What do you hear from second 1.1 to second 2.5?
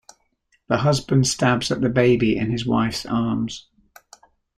stabs at the baby in